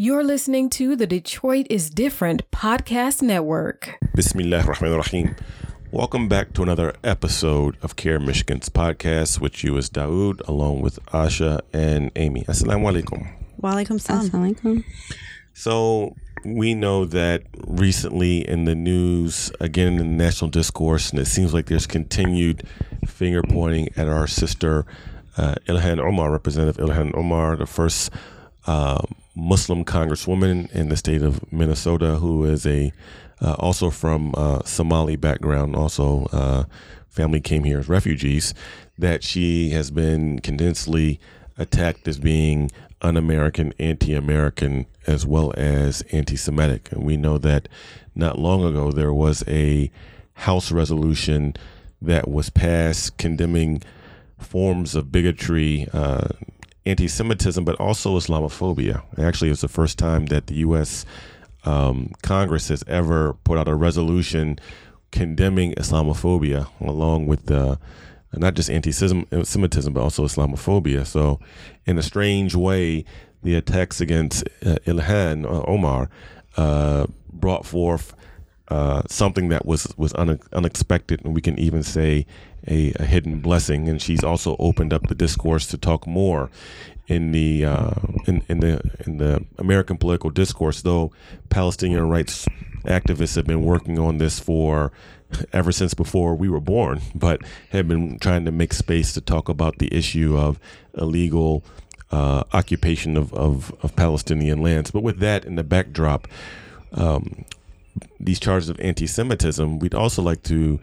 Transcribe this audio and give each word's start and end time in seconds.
You're 0.00 0.22
listening 0.22 0.70
to 0.78 0.94
the 0.94 1.08
Detroit 1.08 1.66
is 1.68 1.90
Different 1.90 2.48
podcast 2.52 3.20
network. 3.20 3.96
Bismillah 4.14 4.62
rahman 4.62 4.94
rahim. 4.94 5.34
Welcome 5.90 6.28
back 6.28 6.52
to 6.52 6.62
another 6.62 6.94
episode 7.02 7.76
of 7.82 7.96
CAIR 7.96 8.20
Michigan's 8.20 8.68
podcast, 8.68 9.40
which 9.40 9.64
you 9.64 9.76
is 9.76 9.90
Dawud, 9.90 10.46
along 10.46 10.82
with 10.82 11.04
Asha 11.06 11.62
and 11.72 12.12
Amy. 12.14 12.44
Assalamu 12.44 12.92
alaikum. 12.92 13.28
Walaikum 13.60 14.00
salam. 14.00 14.30
Assalamualaikum. 14.30 14.84
So 15.54 16.14
we 16.44 16.74
know 16.74 17.04
that 17.06 17.42
recently 17.66 18.48
in 18.48 18.66
the 18.66 18.76
news, 18.76 19.50
again 19.58 19.94
in 19.94 19.98
the 19.98 20.04
national 20.04 20.48
discourse, 20.52 21.10
and 21.10 21.18
it 21.18 21.26
seems 21.26 21.52
like 21.52 21.66
there's 21.66 21.88
continued 21.88 22.62
finger 23.04 23.42
pointing 23.42 23.88
at 23.96 24.06
our 24.06 24.28
sister 24.28 24.86
uh, 25.36 25.56
Ilhan 25.66 25.98
Omar, 25.98 26.30
Representative 26.30 26.76
Ilhan 26.86 27.16
Omar, 27.16 27.56
the 27.56 27.66
first 27.66 28.12
uh, 28.68 29.02
Muslim 29.38 29.84
congresswoman 29.84 30.70
in 30.72 30.88
the 30.88 30.96
state 30.96 31.22
of 31.22 31.52
Minnesota, 31.52 32.16
who 32.16 32.44
is 32.44 32.66
a 32.66 32.92
uh, 33.40 33.54
also 33.60 33.88
from 33.88 34.34
uh, 34.36 34.62
Somali 34.64 35.14
background, 35.14 35.76
also 35.76 36.26
uh, 36.32 36.64
family 37.08 37.40
came 37.40 37.62
here 37.62 37.78
as 37.78 37.88
refugees. 37.88 38.52
That 38.98 39.22
she 39.22 39.70
has 39.70 39.92
been 39.92 40.40
condensely 40.40 41.20
attacked 41.56 42.08
as 42.08 42.18
being 42.18 42.70
un-American, 43.00 43.72
anti-American, 43.78 44.86
as 45.06 45.24
well 45.24 45.54
as 45.56 46.02
anti-Semitic, 46.10 46.90
and 46.90 47.04
we 47.04 47.16
know 47.16 47.38
that 47.38 47.68
not 48.16 48.40
long 48.40 48.64
ago 48.64 48.90
there 48.90 49.14
was 49.14 49.44
a 49.46 49.90
House 50.34 50.72
resolution 50.72 51.54
that 52.02 52.28
was 52.28 52.50
passed 52.50 53.16
condemning 53.18 53.82
forms 54.38 54.94
of 54.96 55.12
bigotry, 55.12 55.86
uh, 56.88 56.90
anti 56.90 57.08
Semitism, 57.08 57.64
but 57.64 57.76
also 57.76 58.18
Islamophobia. 58.18 59.02
Actually, 59.18 59.50
it's 59.50 59.60
the 59.60 59.68
first 59.68 59.98
time 59.98 60.26
that 60.26 60.46
the 60.46 60.54
U.S. 60.56 61.04
Um, 61.64 62.12
Congress 62.22 62.68
has 62.68 62.84
ever 62.86 63.34
put 63.44 63.58
out 63.58 63.68
a 63.68 63.74
resolution 63.74 64.58
condemning 65.10 65.74
Islamophobia, 65.74 66.68
along 66.80 67.26
with 67.26 67.50
not 68.32 68.54
just 68.54 68.70
anti 68.70 68.92
Semitism, 68.92 69.92
but 69.92 70.00
also 70.00 70.24
Islamophobia. 70.24 71.06
So, 71.06 71.40
in 71.86 71.98
a 71.98 72.02
strange 72.02 72.54
way, 72.54 73.04
the 73.42 73.54
attacks 73.54 74.00
against 74.00 74.44
uh, 74.64 74.76
Ilhan 74.86 75.44
uh, 75.44 75.62
Omar 75.66 76.10
uh, 76.56 77.06
brought 77.32 77.64
forth 77.64 78.14
uh, 78.68 79.02
something 79.08 79.48
that 79.48 79.64
was 79.64 79.92
was 79.96 80.12
une- 80.14 80.40
unexpected, 80.52 81.24
and 81.24 81.34
we 81.34 81.40
can 81.40 81.58
even 81.58 81.82
say 81.82 82.26
a, 82.66 82.92
a, 82.96 83.04
hidden 83.04 83.40
blessing. 83.40 83.88
And 83.88 84.00
she's 84.00 84.24
also 84.24 84.56
opened 84.58 84.92
up 84.92 85.08
the 85.08 85.14
discourse 85.14 85.66
to 85.68 85.78
talk 85.78 86.06
more 86.06 86.50
in 87.06 87.32
the 87.32 87.64
uh, 87.64 87.94
in, 88.26 88.42
in 88.48 88.60
the 88.60 88.80
in 89.06 89.18
the 89.18 89.44
American 89.58 89.96
political 89.96 90.30
discourse. 90.30 90.82
Though 90.82 91.12
Palestinian 91.48 92.08
rights 92.08 92.46
activists 92.84 93.36
have 93.36 93.46
been 93.46 93.62
working 93.62 93.98
on 93.98 94.18
this 94.18 94.38
for 94.38 94.92
ever 95.52 95.72
since 95.72 95.94
before 95.94 96.34
we 96.34 96.48
were 96.48 96.60
born, 96.60 97.00
but 97.14 97.40
have 97.70 97.88
been 97.88 98.18
trying 98.18 98.44
to 98.44 98.52
make 98.52 98.72
space 98.72 99.12
to 99.14 99.20
talk 99.20 99.48
about 99.48 99.78
the 99.78 99.92
issue 99.94 100.36
of 100.36 100.58
illegal 100.96 101.64
uh, 102.10 102.44
occupation 102.52 103.16
of, 103.16 103.32
of, 103.34 103.74
of 103.82 103.94
Palestinian 103.94 104.62
lands. 104.62 104.90
But 104.90 105.02
with 105.02 105.18
that 105.20 105.44
in 105.44 105.56
the 105.56 105.64
backdrop. 105.64 106.28
Um, 106.92 107.44
these 108.20 108.40
charges 108.40 108.68
of 108.68 108.78
anti-Semitism, 108.80 109.78
we'd 109.78 109.94
also 109.94 110.22
like 110.22 110.42
to 110.44 110.78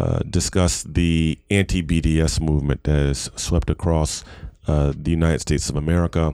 uh, 0.00 0.20
discuss 0.30 0.82
the 0.84 1.38
anti-BDS 1.50 2.40
movement 2.40 2.84
that 2.84 2.92
has 3.06 3.30
swept 3.36 3.68
across 3.68 4.24
uh, 4.66 4.94
the 4.96 5.10
United 5.10 5.40
States 5.40 5.68
of 5.68 5.76
America. 5.76 6.32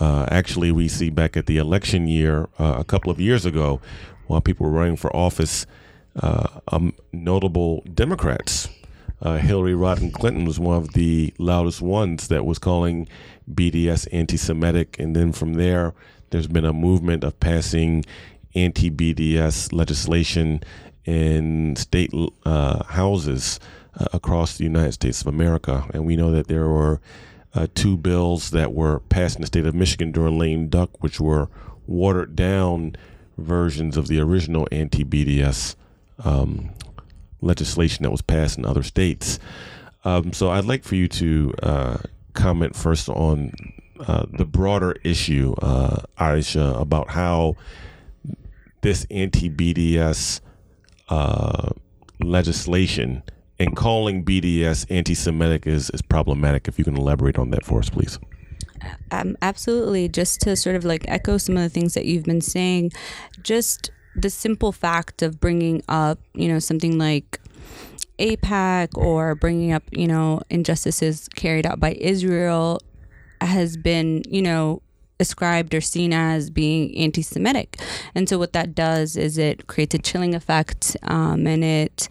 Uh, 0.00 0.24
actually, 0.30 0.72
we 0.72 0.88
see 0.88 1.10
back 1.10 1.36
at 1.36 1.44
the 1.44 1.58
election 1.58 2.08
year 2.08 2.48
uh, 2.58 2.76
a 2.78 2.84
couple 2.84 3.10
of 3.10 3.20
years 3.20 3.44
ago, 3.44 3.78
while 4.26 4.40
people 4.40 4.64
were 4.64 4.72
running 4.72 4.96
for 4.96 5.14
office, 5.14 5.66
uh, 6.22 6.48
um, 6.68 6.94
notable 7.12 7.82
Democrats. 7.92 8.68
Hillary 9.22 9.72
Rodham 9.72 10.12
Clinton 10.12 10.44
was 10.44 10.58
one 10.60 10.76
of 10.76 10.92
the 10.92 11.32
loudest 11.38 11.80
ones 11.80 12.28
that 12.28 12.44
was 12.44 12.58
calling 12.58 13.08
BDS 13.50 14.06
anti-Semitic, 14.12 14.98
and 14.98 15.16
then 15.16 15.32
from 15.32 15.54
there, 15.54 15.94
there's 16.28 16.46
been 16.46 16.66
a 16.66 16.74
movement 16.74 17.24
of 17.24 17.38
passing 17.40 18.04
anti 18.54 18.90
BDS 18.90 19.72
legislation 19.72 20.62
in 21.04 21.76
state 21.76 22.12
uh, 22.44 22.84
houses 22.84 23.60
uh, 23.98 24.06
across 24.12 24.56
the 24.56 24.64
United 24.64 24.92
States 24.92 25.20
of 25.20 25.26
America. 25.26 25.86
And 25.92 26.04
we 26.04 26.16
know 26.16 26.30
that 26.32 26.48
there 26.48 26.68
were 26.68 27.00
uh, 27.54 27.66
two 27.74 27.96
bills 27.96 28.50
that 28.50 28.72
were 28.72 29.00
passed 29.00 29.36
in 29.36 29.42
the 29.42 29.46
state 29.46 29.66
of 29.66 29.74
Michigan 29.74 30.12
during 30.12 30.38
lame 30.38 30.68
duck, 30.68 31.02
which 31.02 31.20
were 31.20 31.48
watered 31.86 32.34
down 32.34 32.96
versions 33.38 33.96
of 33.96 34.08
the 34.08 34.20
original 34.20 34.66
anti 34.72 35.04
BDS 35.04 35.76
um, 36.22 36.70
legislation 37.40 38.02
that 38.02 38.10
was 38.10 38.22
passed 38.22 38.58
in 38.58 38.64
other 38.64 38.82
states. 38.82 39.38
Um, 40.04 40.32
so 40.32 40.50
I'd 40.50 40.64
like 40.64 40.84
for 40.84 40.96
you 40.96 41.08
to 41.08 41.54
uh, 41.62 41.96
comment 42.32 42.76
first 42.76 43.08
on 43.08 43.52
uh, 44.00 44.26
the 44.30 44.44
broader 44.44 44.96
issue, 45.04 45.54
uh, 45.62 46.02
Aisha, 46.18 46.80
about 46.80 47.10
how 47.10 47.56
this 48.80 49.06
anti 49.10 49.48
BDS 49.48 50.40
uh, 51.08 51.70
legislation 52.20 53.22
and 53.58 53.76
calling 53.76 54.24
BDS 54.24 54.86
anti 54.90 55.14
Semitic 55.14 55.66
is, 55.66 55.90
is 55.90 56.02
problematic. 56.02 56.68
If 56.68 56.78
you 56.78 56.84
can 56.84 56.96
elaborate 56.96 57.38
on 57.38 57.50
that 57.50 57.64
for 57.64 57.78
us, 57.78 57.90
please. 57.90 58.18
Um, 59.10 59.36
absolutely. 59.40 60.08
Just 60.08 60.40
to 60.42 60.56
sort 60.56 60.76
of 60.76 60.84
like 60.84 61.04
echo 61.08 61.38
some 61.38 61.56
of 61.56 61.62
the 61.62 61.68
things 61.68 61.94
that 61.94 62.04
you've 62.04 62.24
been 62.24 62.40
saying, 62.40 62.92
just 63.42 63.90
the 64.16 64.30
simple 64.30 64.72
fact 64.72 65.22
of 65.22 65.40
bringing 65.40 65.82
up, 65.88 66.18
you 66.34 66.48
know, 66.48 66.58
something 66.58 66.98
like 66.98 67.40
AIPAC 68.18 68.96
or 68.96 69.34
bringing 69.34 69.72
up, 69.72 69.82
you 69.90 70.06
know, 70.06 70.40
injustices 70.50 71.28
carried 71.34 71.66
out 71.66 71.80
by 71.80 71.92
Israel 71.94 72.80
has 73.40 73.76
been, 73.76 74.22
you 74.28 74.42
know, 74.42 74.82
ascribed 75.20 75.74
or 75.74 75.80
seen 75.80 76.12
as 76.12 76.50
being 76.50 76.96
anti 76.96 77.22
Semitic. 77.22 77.80
And 78.14 78.28
so, 78.28 78.38
what 78.38 78.52
that 78.52 78.74
does 78.74 79.16
is 79.16 79.38
it 79.38 79.66
creates 79.66 79.94
a 79.94 79.98
chilling 79.98 80.34
effect 80.34 80.96
um, 81.02 81.46
and 81.46 81.64
it 81.64 82.08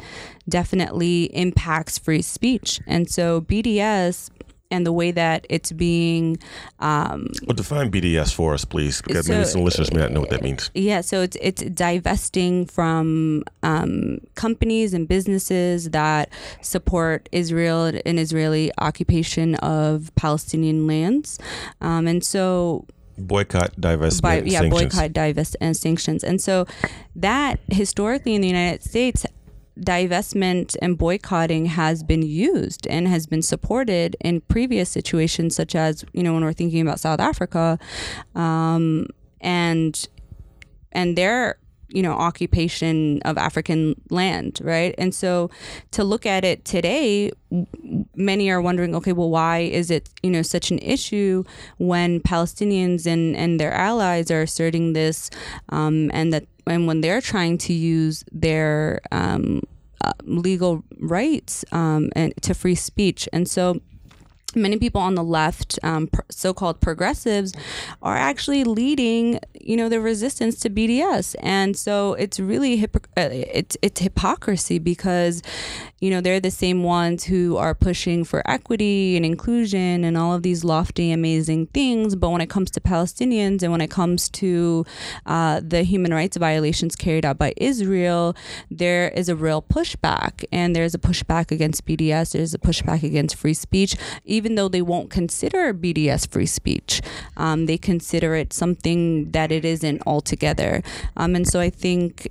definitely 0.47 1.25
impacts 1.35 1.97
free 1.97 2.21
speech. 2.21 2.79
And 2.87 3.09
so, 3.09 3.41
BDS 3.41 4.29
and 4.73 4.87
the 4.87 4.91
way 4.91 5.11
that 5.11 5.45
it's 5.49 5.71
being. 5.71 6.37
Um, 6.79 7.27
well, 7.45 7.55
define 7.55 7.91
BDS 7.91 8.33
for 8.33 8.53
us, 8.53 8.65
please, 8.65 9.01
because 9.01 9.27
so, 9.27 9.33
maybe 9.33 9.45
some 9.45 9.63
listeners 9.63 9.93
may 9.93 10.01
not 10.01 10.11
know 10.11 10.19
what 10.19 10.31
that 10.31 10.41
means. 10.41 10.71
Yeah, 10.73 11.01
so 11.01 11.21
it's 11.21 11.37
it's 11.39 11.61
divesting 11.63 12.65
from 12.65 13.43
um, 13.61 14.17
companies 14.35 14.93
and 14.93 15.07
businesses 15.07 15.91
that 15.91 16.29
support 16.61 17.29
Israel 17.31 17.91
and 18.05 18.19
Israeli 18.19 18.71
occupation 18.79 19.55
of 19.55 20.11
Palestinian 20.15 20.87
lands, 20.87 21.39
um, 21.79 22.07
and 22.07 22.23
so 22.25 22.85
boycott, 23.17 23.75
divestment, 23.75 24.21
by, 24.21 24.41
yeah, 24.41 24.61
sanctions. 24.61 24.95
boycott, 24.95 25.13
divest, 25.13 25.55
and 25.61 25.75
sanctions. 25.75 26.23
And 26.23 26.41
so 26.41 26.65
that 27.15 27.59
historically 27.67 28.35
in 28.35 28.41
the 28.41 28.47
United 28.47 28.83
States, 28.83 29.25
divestment 29.79 30.75
and 30.81 30.97
boycotting 30.97 31.65
has 31.65 32.03
been 32.03 32.21
used 32.21 32.85
and 32.87 33.07
has 33.07 33.25
been 33.25 33.41
supported 33.41 34.15
in 34.21 34.41
previous 34.41 34.89
situations, 34.89 35.55
such 35.55 35.75
as 35.75 36.05
you 36.13 36.23
know 36.23 36.33
when 36.33 36.43
we're 36.43 36.53
thinking 36.53 36.81
about 36.81 36.99
South 36.99 37.19
Africa, 37.19 37.79
um, 38.35 39.07
and 39.41 40.07
and 40.91 41.17
their 41.17 41.57
you 41.93 42.01
know 42.01 42.13
occupation 42.13 43.21
of 43.23 43.37
african 43.37 43.95
land 44.09 44.59
right? 44.63 44.95
And 44.97 45.13
so 45.13 45.49
to 45.91 46.03
look 46.03 46.25
at 46.25 46.43
it 46.43 46.65
today 46.65 47.31
many 48.15 48.49
are 48.49 48.61
wondering 48.61 48.95
okay 48.95 49.13
well 49.13 49.29
why 49.29 49.59
is 49.59 49.91
it 49.91 50.09
you 50.23 50.31
know 50.31 50.41
such 50.41 50.71
an 50.71 50.79
issue 50.79 51.43
when 51.77 52.19
palestinians 52.19 53.05
and 53.05 53.35
and 53.35 53.59
their 53.59 53.71
allies 53.71 54.31
are 54.31 54.41
asserting 54.41 54.93
this 54.93 55.29
um, 55.69 56.09
and 56.13 56.33
that 56.33 56.45
and 56.65 56.87
when 56.87 57.01
they're 57.01 57.21
trying 57.21 57.57
to 57.57 57.73
use 57.73 58.23
their 58.31 59.01
um, 59.11 59.61
uh, 60.03 60.13
legal 60.23 60.83
rights 60.99 61.63
um, 61.71 62.09
and 62.15 62.33
to 62.41 62.53
free 62.53 62.75
speech? 62.75 63.27
And 63.31 63.49
so 63.49 63.81
many 64.55 64.77
people 64.77 65.01
on 65.01 65.15
the 65.15 65.23
left, 65.23 65.79
um, 65.83 66.09
so-called 66.29 66.79
progressives, 66.79 67.53
are 68.01 68.15
actually 68.17 68.63
leading, 68.63 69.39
you 69.59 69.75
know, 69.77 69.89
the 69.89 69.99
resistance 69.99 70.59
to 70.61 70.69
BDS, 70.69 71.35
and 71.39 71.75
so 71.77 72.13
it's 72.13 72.39
really 72.39 72.79
hypocr- 72.81 73.05
uh, 73.17 73.29
it's 73.31 73.77
it's 73.81 74.01
hypocrisy 74.01 74.79
because, 74.79 75.41
you 76.03 76.09
know, 76.09 76.19
they're 76.19 76.41
the 76.41 76.51
same 76.51 76.83
ones 76.83 77.23
who 77.23 77.55
are 77.55 77.73
pushing 77.73 78.25
for 78.25 78.43
equity 78.45 79.15
and 79.15 79.25
inclusion 79.25 80.03
and 80.03 80.17
all 80.17 80.33
of 80.33 80.43
these 80.43 80.65
lofty, 80.65 81.13
amazing 81.13 81.67
things. 81.67 82.17
But 82.17 82.29
when 82.29 82.41
it 82.41 82.49
comes 82.49 82.69
to 82.71 82.81
Palestinians 82.81 83.63
and 83.63 83.71
when 83.71 83.79
it 83.79 83.89
comes 83.89 84.27
to 84.31 84.85
uh, 85.25 85.61
the 85.63 85.83
human 85.83 86.13
rights 86.13 86.35
violations 86.35 86.97
carried 86.97 87.23
out 87.23 87.37
by 87.37 87.53
Israel, 87.55 88.35
there 88.69 89.11
is 89.11 89.29
a 89.29 89.35
real 89.37 89.61
pushback. 89.61 90.43
And 90.51 90.75
there's 90.75 90.93
a 90.93 90.99
pushback 90.99 91.51
against 91.51 91.85
BDS, 91.85 92.33
there's 92.33 92.53
a 92.53 92.59
pushback 92.59 93.03
against 93.03 93.37
free 93.37 93.53
speech, 93.53 93.95
even 94.25 94.55
though 94.55 94.67
they 94.67 94.81
won't 94.81 95.09
consider 95.09 95.73
BDS 95.73 96.27
free 96.27 96.47
speech. 96.47 97.01
Um, 97.37 97.65
they 97.65 97.77
consider 97.77 98.35
it 98.35 98.51
something 98.51 99.31
that 99.31 99.53
it 99.53 99.63
isn't 99.63 100.03
altogether. 100.05 100.83
Um, 101.15 101.33
and 101.33 101.47
so 101.47 101.61
I 101.61 101.69
think 101.69 102.27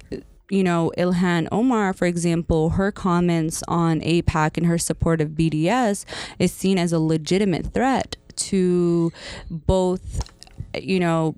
you 0.52 0.62
know, 0.62 0.92
Ilhan 0.98 1.48
Omar, 1.50 1.94
for 1.94 2.04
example, 2.04 2.70
her 2.70 2.92
comments 2.92 3.62
on 3.68 4.00
AIPAC 4.00 4.58
and 4.58 4.66
her 4.66 4.76
support 4.76 5.22
of 5.22 5.30
BDS 5.30 6.04
is 6.38 6.52
seen 6.52 6.76
as 6.76 6.92
a 6.92 6.98
legitimate 6.98 7.72
threat 7.72 8.16
to 8.36 9.10
both, 9.48 10.30
you 10.78 11.00
know, 11.00 11.36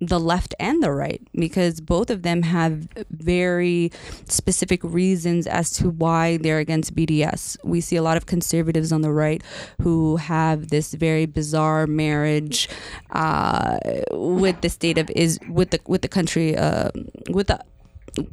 the 0.00 0.20
left 0.20 0.54
and 0.60 0.80
the 0.80 0.92
right 0.92 1.20
because 1.32 1.80
both 1.80 2.10
of 2.10 2.22
them 2.22 2.42
have 2.42 2.86
very 3.10 3.90
specific 4.26 4.84
reasons 4.84 5.48
as 5.48 5.72
to 5.72 5.90
why 5.90 6.36
they're 6.36 6.60
against 6.60 6.94
BDS. 6.94 7.56
We 7.64 7.80
see 7.80 7.96
a 7.96 8.02
lot 8.02 8.16
of 8.16 8.26
conservatives 8.26 8.92
on 8.92 9.00
the 9.00 9.10
right 9.10 9.42
who 9.82 10.14
have 10.14 10.68
this 10.68 10.94
very 10.94 11.26
bizarre 11.26 11.88
marriage 11.88 12.68
uh, 13.10 13.78
with 14.12 14.60
the 14.60 14.68
state 14.68 14.96
of 14.96 15.10
is 15.10 15.40
with 15.48 15.70
the 15.70 15.80
with 15.88 16.02
the 16.02 16.08
country 16.08 16.56
uh, 16.56 16.92
with 17.30 17.48
the 17.48 17.58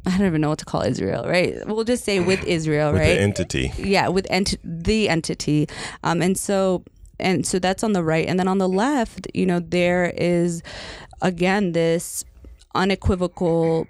I 0.06 0.16
don't 0.18 0.26
even 0.26 0.40
know 0.40 0.48
what 0.48 0.58
to 0.60 0.64
call 0.64 0.82
Israel, 0.82 1.24
right? 1.26 1.54
We'll 1.66 1.84
just 1.84 2.04
say 2.04 2.20
with 2.20 2.42
Israel, 2.44 2.92
with 2.92 3.00
right? 3.02 3.14
The 3.14 3.20
entity. 3.20 3.72
Yeah, 3.78 4.08
with 4.08 4.26
ent- 4.30 4.56
the 4.64 5.08
entity. 5.08 5.68
Um, 6.02 6.22
and 6.22 6.36
so 6.38 6.84
and 7.18 7.46
so 7.46 7.58
that's 7.58 7.82
on 7.82 7.92
the 7.92 8.02
right. 8.02 8.26
And 8.28 8.38
then 8.38 8.48
on 8.48 8.58
the 8.58 8.68
left, 8.68 9.26
you 9.34 9.46
know, 9.46 9.60
there 9.60 10.12
is 10.16 10.62
again 11.22 11.72
this 11.72 12.24
unequivocal 12.74 13.86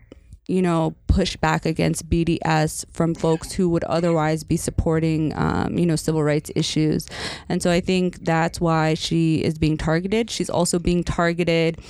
you 0.49 0.63
know, 0.63 0.95
push 1.09 1.37
back 1.37 1.67
against 1.67 2.09
BDS 2.09 2.85
from 2.93 3.15
folks 3.15 3.53
who 3.53 3.69
would 3.69 3.83
otherwise 3.85 4.45
be 4.45 4.57
supporting, 4.57 5.37
um, 5.37 5.77
you 5.77 5.87
know, 5.87 5.97
civil 5.97 6.23
rights 6.23 6.51
issues. 6.55 7.09
And 7.49 7.63
so 7.63 7.71
I 7.71 7.81
think 7.81 8.25
that's 8.25 8.61
why 8.61 8.95
she 8.95 9.43
is 9.43 9.59
being 9.59 9.77
targeted. 9.77 10.31
She's 10.31 10.51
also 10.51 10.79
being 10.79 11.03
targeted 11.03 11.81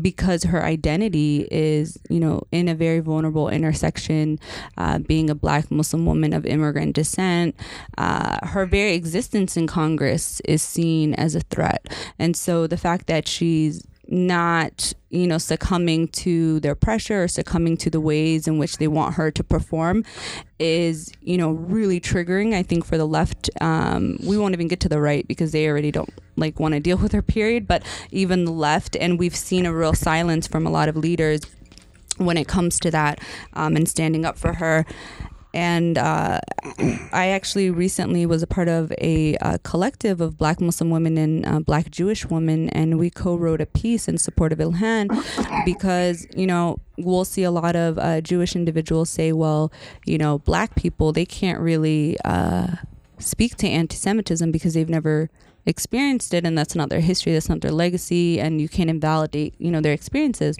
because 0.00 0.44
her 0.44 0.64
identity 0.64 1.48
is, 1.50 1.98
you 2.08 2.20
know, 2.20 2.42
in 2.50 2.68
a 2.68 2.74
very 2.74 3.00
vulnerable 3.00 3.48
intersection, 3.48 4.38
uh, 4.78 5.00
being 5.00 5.28
a 5.28 5.34
black 5.34 5.70
Muslim 5.70 6.06
woman 6.06 6.32
of 6.32 6.46
immigrant 6.46 6.94
descent. 6.94 7.54
Uh, 7.98 8.38
her 8.46 8.64
very 8.64 8.94
existence 8.94 9.56
in 9.56 9.66
Congress 9.66 10.40
is 10.46 10.62
seen 10.62 11.14
as 11.14 11.34
a 11.34 11.40
threat. 11.40 11.88
And 12.18 12.36
so 12.36 12.66
the 12.66 12.78
fact 12.78 13.06
that 13.08 13.28
she's 13.28 13.82
not 14.08 14.94
you 15.10 15.26
know 15.26 15.36
succumbing 15.36 16.08
to 16.08 16.60
their 16.60 16.74
pressure 16.74 17.24
or 17.24 17.28
succumbing 17.28 17.76
to 17.76 17.90
the 17.90 18.00
ways 18.00 18.48
in 18.48 18.58
which 18.58 18.78
they 18.78 18.88
want 18.88 19.14
her 19.14 19.30
to 19.30 19.44
perform 19.44 20.02
is 20.58 21.12
you 21.20 21.36
know 21.36 21.52
really 21.52 22.00
triggering 22.00 22.54
i 22.54 22.62
think 22.62 22.84
for 22.84 22.96
the 22.96 23.06
left. 23.06 23.50
Um, 23.60 24.18
we 24.24 24.38
won't 24.38 24.54
even 24.54 24.68
get 24.68 24.80
to 24.80 24.88
the 24.88 25.00
right 25.00 25.26
because 25.28 25.52
they 25.52 25.68
already 25.68 25.90
don't 25.90 26.12
like 26.36 26.58
want 26.58 26.74
to 26.74 26.80
deal 26.80 26.96
with 26.96 27.12
her 27.12 27.22
period 27.22 27.66
but 27.66 27.82
even 28.10 28.44
the 28.44 28.52
left 28.52 28.96
and 28.96 29.18
we've 29.18 29.36
seen 29.36 29.66
a 29.66 29.74
real 29.74 29.94
silence 29.94 30.46
from 30.46 30.66
a 30.66 30.70
lot 30.70 30.88
of 30.88 30.96
leaders 30.96 31.42
when 32.16 32.36
it 32.36 32.48
comes 32.48 32.78
to 32.80 32.90
that 32.90 33.20
um, 33.54 33.76
and 33.76 33.88
standing 33.88 34.24
up 34.24 34.38
for 34.38 34.54
her 34.54 34.86
and 35.54 35.96
uh, 35.96 36.40
I 37.12 37.28
actually 37.28 37.70
recently 37.70 38.26
was 38.26 38.42
a 38.42 38.46
part 38.46 38.68
of 38.68 38.92
a, 38.98 39.36
a 39.40 39.58
collective 39.60 40.20
of 40.20 40.36
Black 40.36 40.60
Muslim 40.60 40.90
women 40.90 41.16
and 41.16 41.46
uh, 41.46 41.60
Black 41.60 41.90
Jewish 41.90 42.26
women, 42.26 42.68
and 42.70 42.98
we 42.98 43.10
co-wrote 43.10 43.60
a 43.60 43.66
piece 43.66 44.08
in 44.08 44.18
support 44.18 44.52
of 44.52 44.58
Ilhan 44.58 45.08
because 45.64 46.26
you 46.36 46.46
know 46.46 46.78
we'll 46.98 47.24
see 47.24 47.44
a 47.44 47.50
lot 47.50 47.76
of 47.76 47.98
uh, 47.98 48.20
Jewish 48.20 48.54
individuals 48.54 49.08
say, 49.10 49.32
well, 49.32 49.72
you 50.04 50.18
know, 50.18 50.38
Black 50.38 50.74
people 50.74 51.12
they 51.12 51.26
can't 51.26 51.60
really 51.60 52.16
uh, 52.24 52.68
speak 53.18 53.56
to 53.56 53.68
anti-Semitism 53.68 54.50
because 54.50 54.74
they've 54.74 54.88
never 54.88 55.30
experienced 55.68 56.34
it 56.34 56.44
and 56.44 56.56
that's 56.56 56.74
not 56.74 56.88
their 56.88 57.00
history 57.00 57.32
that's 57.32 57.48
not 57.48 57.60
their 57.60 57.70
legacy 57.70 58.40
and 58.40 58.60
you 58.60 58.68
can't 58.68 58.90
invalidate 58.90 59.54
you 59.58 59.70
know 59.70 59.80
their 59.80 59.92
experiences. 59.92 60.56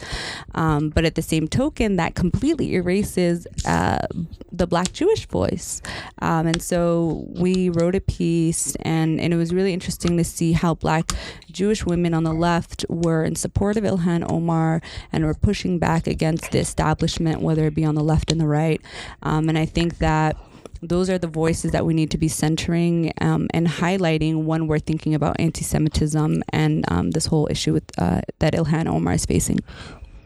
Um, 0.55 0.91
but 0.91 1.05
at 1.05 1.15
the 1.15 1.23
same 1.23 1.49
token 1.49 1.97
that 1.97 2.15
completely 2.15 2.75
erases 2.75 3.47
uh, 3.67 4.07
the 4.53 4.67
black 4.67 4.93
jewish 4.93 5.27
voice. 5.27 5.83
Um, 6.21 6.47
and 6.47 6.63
so 6.63 7.27
we 7.29 7.71
wrote 7.71 7.95
a 7.95 8.01
piece 8.01 8.77
and, 8.77 9.21
and 9.21 9.33
it 9.33 9.37
was 9.37 9.53
really 9.55 9.73
interesting 9.73 10.17
to 10.17 10.25
see 10.25 10.53
how 10.53 10.75
black 10.75 11.13
jewish 11.51 11.85
women 11.85 12.15
on 12.15 12.25
the 12.25 12.33
left 12.33 12.85
were 12.89 13.25
in 13.25 13.35
support 13.35 13.77
of 13.77 13.85
ilhan 13.85 14.31
omar 14.31 14.81
and 15.13 15.25
were 15.25 15.35
pushing 15.35 15.79
back 15.79 16.07
against 16.07 16.53
the 16.53 16.59
establishment 16.59 17.41
whether 17.41 17.67
it 17.67 17.75
be 17.75 17.85
on 17.85 17.95
the 17.95 18.03
left 18.03 18.31
and 18.31 18.41
the 18.41 18.47
right. 18.47 18.81
Um, 19.23 19.49
and 19.49 19.59
i 19.59 19.65
think 19.65 19.99
that 19.99 20.37
those 20.83 21.11
are 21.11 21.19
the 21.19 21.27
voices 21.29 21.73
that 21.73 21.85
we 21.85 21.95
need 21.95 22.11
to 22.11 22.19
be 22.19 22.29
centering 22.29 23.13
um, 23.21 23.49
and 23.53 23.67
highlighting 23.67 24.45
when 24.45 24.67
we're 24.67 24.79
thinking 24.79 25.15
about 25.15 25.39
anti-Semitism 25.39 26.43
and 26.51 26.85
um, 26.91 27.11
this 27.11 27.27
whole 27.27 27.49
issue 27.51 27.73
with 27.73 27.91
uh, 27.99 28.21
that 28.39 28.55
Ilhan 28.55 28.87
Omar 28.87 29.15
is 29.15 29.27
facing. 29.27 29.61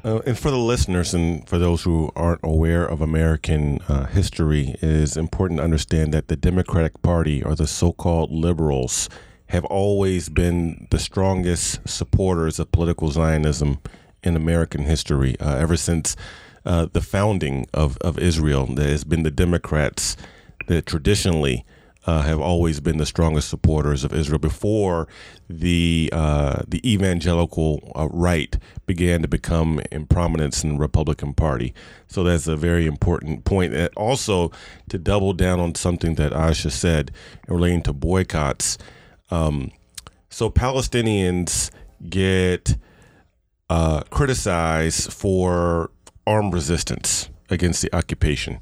Uh, 0.05 0.21
and 0.27 0.37
for 0.37 0.51
the 0.51 0.59
listeners 0.59 1.15
and 1.15 1.49
for 1.49 1.59
those 1.59 1.85
who 1.85 2.11
aren't 2.17 2.41
aware 2.43 2.85
of 2.85 3.01
American 3.01 3.79
uh, 3.89 4.07
history, 4.07 4.71
it 4.81 4.83
is 4.83 5.17
important 5.17 5.59
to 5.59 5.65
understand 5.65 6.13
that 6.13 6.27
the 6.27 6.37
Democratic 6.37 7.01
Party 7.03 7.43
or 7.43 7.55
the 7.55 7.69
so-called 7.69 8.33
liberals 8.33 9.09
have 9.47 9.65
always 9.67 10.29
been 10.29 10.89
the 10.91 10.99
strongest 10.99 11.87
supporters 11.89 12.59
of 12.59 12.73
political 12.73 13.11
Zionism 13.11 13.79
in 14.25 14.35
American 14.35 14.83
history. 14.83 15.39
Uh, 15.39 15.57
ever 15.57 15.77
since 15.77 16.17
uh, 16.65 16.87
the 16.93 17.01
founding 17.01 17.67
of, 17.73 17.97
of 17.99 18.19
Israel, 18.19 18.67
there 18.67 18.89
has 18.89 19.05
been 19.05 19.23
the 19.23 19.31
Democrats 19.31 20.17
that 20.67 20.87
traditionally 20.87 21.65
uh, 22.05 22.23
have 22.23 22.41
always 22.41 22.81
been 22.81 22.97
the 22.97 23.07
strongest 23.07 23.49
supporters 23.49 24.03
of 24.03 24.13
Israel 24.13 24.39
before 24.39 25.07
the 25.49 26.11
uh, 26.13 26.63
the 26.67 26.81
evangelical 26.91 27.93
uh, 27.95 28.09
right 28.11 28.57
began 28.87 29.23
to 29.23 29.29
become 29.29 29.81
in 29.93 30.07
prominence 30.07 30.65
in 30.65 30.75
the 30.75 30.79
Republican 30.79 31.33
Party. 31.33 31.73
So 32.09 32.25
that's 32.25 32.49
a 32.49 32.57
very 32.57 32.87
important 32.87 33.45
point. 33.45 33.73
And 33.75 33.89
also 33.97 34.51
to 34.89 34.99
double 34.99 35.33
down 35.33 35.61
on 35.61 35.75
something 35.75 36.17
that 36.17 36.33
Aisha 36.33 36.73
said 36.73 37.13
relating 37.47 37.83
to 37.83 37.93
boycotts. 37.93 38.79
Um, 39.31 39.71
so 40.29 40.51
Palestinians 40.51 41.71
get 42.09 42.77
uh, 43.71 44.03
criticized 44.11 45.13
for 45.13 45.91
armed 46.27 46.53
resistance 46.53 47.29
against 47.49 47.83
the 47.83 47.95
occupation. 47.95 48.61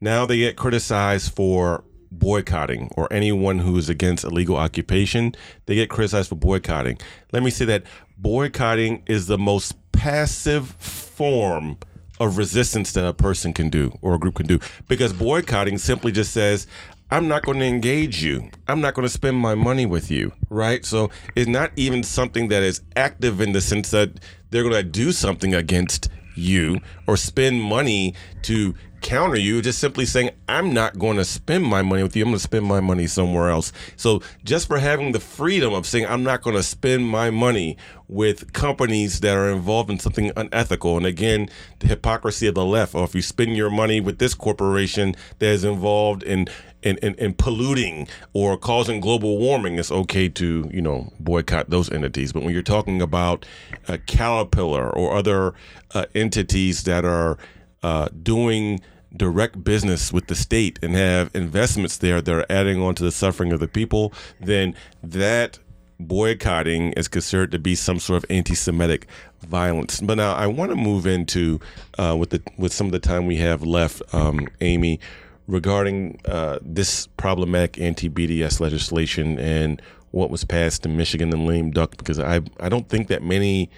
Now 0.00 0.26
they 0.26 0.38
get 0.38 0.56
criticized 0.56 1.34
for 1.34 1.84
boycotting 2.10 2.90
or 2.96 3.12
anyone 3.12 3.58
who 3.58 3.76
is 3.76 3.88
against 3.88 4.24
illegal 4.24 4.56
occupation, 4.56 5.34
they 5.66 5.74
get 5.74 5.90
criticized 5.90 6.28
for 6.28 6.36
boycotting. 6.36 6.98
Let 7.32 7.42
me 7.42 7.50
say 7.50 7.64
that 7.66 7.84
boycotting 8.18 9.02
is 9.06 9.26
the 9.26 9.38
most 9.38 9.74
passive 9.92 10.68
form 10.68 11.78
of 12.20 12.38
resistance 12.38 12.92
that 12.92 13.06
a 13.06 13.12
person 13.12 13.52
can 13.52 13.68
do 13.68 13.92
or 14.02 14.14
a 14.14 14.18
group 14.18 14.36
can 14.36 14.46
do 14.46 14.58
because 14.88 15.12
boycotting 15.12 15.78
simply 15.78 16.12
just 16.12 16.32
says 16.32 16.66
I'm 17.10 17.28
not 17.28 17.44
going 17.44 17.60
to 17.60 17.64
engage 17.64 18.22
you. 18.24 18.50
I'm 18.66 18.80
not 18.80 18.94
going 18.94 19.06
to 19.06 19.12
spend 19.12 19.36
my 19.36 19.54
money 19.54 19.86
with 19.86 20.10
you, 20.10 20.32
right? 20.50 20.84
So 20.84 21.10
it's 21.36 21.46
not 21.46 21.70
even 21.76 22.02
something 22.02 22.48
that 22.48 22.64
is 22.64 22.82
active 22.96 23.40
in 23.40 23.52
the 23.52 23.60
sense 23.60 23.92
that 23.92 24.18
they're 24.50 24.64
going 24.64 24.74
to 24.74 24.82
do 24.82 25.12
something 25.12 25.54
against 25.54 26.08
you 26.34 26.80
or 27.06 27.16
spend 27.16 27.62
money 27.62 28.14
to 28.42 28.74
counter 29.06 29.38
you, 29.38 29.62
just 29.62 29.78
simply 29.78 30.04
saying, 30.04 30.30
I'm 30.48 30.74
not 30.74 30.98
going 30.98 31.16
to 31.16 31.24
spend 31.24 31.62
my 31.62 31.80
money 31.80 32.02
with 32.02 32.16
you. 32.16 32.24
I'm 32.24 32.30
going 32.30 32.38
to 32.38 32.42
spend 32.42 32.64
my 32.64 32.80
money 32.80 33.06
somewhere 33.06 33.50
else. 33.50 33.72
So 33.94 34.20
just 34.42 34.66
for 34.66 34.78
having 34.78 35.12
the 35.12 35.20
freedom 35.20 35.72
of 35.72 35.86
saying, 35.86 36.06
I'm 36.06 36.24
not 36.24 36.42
going 36.42 36.56
to 36.56 36.62
spend 36.64 37.06
my 37.06 37.30
money 37.30 37.76
with 38.08 38.52
companies 38.52 39.20
that 39.20 39.36
are 39.36 39.48
involved 39.48 39.90
in 39.90 40.00
something 40.00 40.32
unethical. 40.36 40.96
And 40.96 41.06
again, 41.06 41.48
the 41.78 41.86
hypocrisy 41.86 42.48
of 42.48 42.56
the 42.56 42.64
left, 42.64 42.96
or 42.96 43.04
if 43.04 43.14
you 43.14 43.22
spend 43.22 43.56
your 43.56 43.70
money 43.70 44.00
with 44.00 44.18
this 44.18 44.34
corporation 44.34 45.14
that 45.38 45.50
is 45.50 45.62
involved 45.62 46.24
in 46.24 46.48
in, 46.82 46.98
in, 46.98 47.14
in, 47.14 47.34
polluting 47.34 48.06
or 48.32 48.56
causing 48.56 49.00
global 49.00 49.38
warming, 49.38 49.76
it's 49.76 49.90
okay 49.90 50.28
to 50.28 50.68
you 50.72 50.82
know 50.82 51.12
boycott 51.18 51.70
those 51.70 51.90
entities. 51.90 52.32
But 52.32 52.42
when 52.42 52.52
you're 52.52 52.62
talking 52.62 53.00
about 53.02 53.44
uh, 53.88 53.98
Caterpillar 54.06 54.88
or 54.88 55.16
other 55.16 55.54
uh, 55.94 56.06
entities 56.14 56.84
that 56.84 57.04
are 57.04 57.38
uh, 57.82 58.08
doing 58.22 58.80
direct 59.14 59.62
business 59.62 60.12
with 60.12 60.26
the 60.26 60.34
state 60.34 60.78
and 60.82 60.94
have 60.94 61.30
investments 61.34 61.98
there 61.98 62.20
that 62.20 62.32
are 62.32 62.46
adding 62.50 62.80
on 62.82 62.94
to 62.96 63.04
the 63.04 63.12
suffering 63.12 63.52
of 63.52 63.60
the 63.60 63.68
people, 63.68 64.12
then 64.40 64.74
that 65.02 65.58
boycotting 65.98 66.92
is 66.92 67.08
considered 67.08 67.50
to 67.50 67.58
be 67.58 67.74
some 67.74 67.98
sort 67.98 68.22
of 68.22 68.30
anti-Semitic 68.30 69.06
violence. 69.40 70.00
But 70.00 70.16
now 70.16 70.34
I 70.34 70.46
want 70.46 70.70
to 70.70 70.76
move 70.76 71.06
into 71.06 71.60
uh, 71.98 72.16
with 72.18 72.30
the 72.30 72.42
with 72.58 72.72
some 72.72 72.86
of 72.86 72.92
the 72.92 72.98
time 72.98 73.26
we 73.26 73.36
have 73.36 73.62
left, 73.62 74.02
um, 74.12 74.48
Amy, 74.60 75.00
regarding 75.46 76.20
uh, 76.26 76.58
this 76.62 77.06
problematic 77.16 77.80
anti-BDS 77.80 78.60
legislation 78.60 79.38
and 79.38 79.80
what 80.10 80.30
was 80.30 80.44
passed 80.44 80.84
in 80.84 80.96
Michigan 80.96 81.32
and 81.32 81.46
lame 81.46 81.70
duck 81.70 81.96
because 81.96 82.18
I 82.18 82.40
I 82.60 82.68
don't 82.68 82.88
think 82.88 83.08
that 83.08 83.22
many 83.22 83.70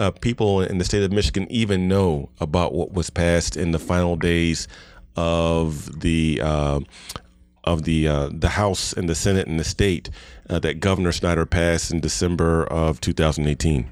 uh, 0.00 0.10
people 0.10 0.62
in 0.62 0.78
the 0.78 0.84
state 0.84 1.02
of 1.02 1.12
Michigan 1.12 1.46
even 1.50 1.86
know 1.86 2.30
about 2.40 2.72
what 2.72 2.92
was 2.92 3.10
passed 3.10 3.56
in 3.56 3.70
the 3.70 3.78
final 3.78 4.16
days 4.16 4.66
of 5.14 6.00
the 6.00 6.40
uh, 6.42 6.80
of 7.64 7.84
the 7.84 8.08
uh, 8.08 8.30
the 8.32 8.48
House 8.48 8.94
and 8.94 9.08
the 9.08 9.14
Senate 9.14 9.46
and 9.46 9.60
the 9.60 9.64
state 9.64 10.08
uh, 10.48 10.58
that 10.60 10.80
Governor 10.80 11.12
Snyder 11.12 11.44
passed 11.44 11.92
in 11.92 12.00
December 12.00 12.64
of 12.64 13.00
2018. 13.00 13.90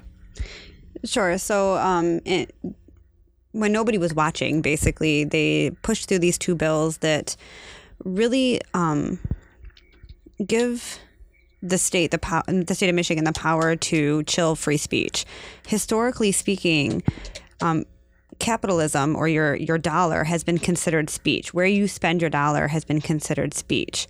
Sure. 1.05 1.37
So, 1.37 1.77
um, 1.77 2.19
it, 2.25 2.53
when 3.51 3.71
nobody 3.71 3.97
was 3.97 4.13
watching, 4.13 4.61
basically, 4.61 5.23
they 5.23 5.71
pushed 5.83 6.09
through 6.09 6.19
these 6.19 6.37
two 6.37 6.55
bills 6.55 6.97
that 6.97 7.35
really 8.03 8.59
um, 8.73 9.19
give 10.45 10.99
the 11.61 11.77
state 11.77 12.11
the 12.11 12.17
power 12.17 12.43
the 12.47 12.73
state 12.73 12.89
of 12.89 12.95
Michigan 12.95 13.23
the 13.23 13.33
power 13.33 13.75
to 13.75 14.23
chill 14.23 14.55
free 14.55 14.77
speech. 14.77 15.25
Historically 15.67 16.31
speaking, 16.31 17.03
um, 17.61 17.85
capitalism 18.39 19.15
or 19.15 19.27
your 19.27 19.55
your 19.55 19.77
dollar 19.77 20.23
has 20.23 20.43
been 20.43 20.57
considered 20.57 21.09
speech. 21.09 21.53
Where 21.53 21.65
you 21.65 21.87
spend 21.87 22.21
your 22.21 22.29
dollar 22.29 22.67
has 22.67 22.85
been 22.85 23.01
considered 23.01 23.53
speech. 23.53 24.07